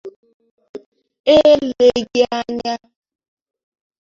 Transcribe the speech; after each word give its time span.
Eleghị 1.35 2.21
anya 2.37 2.75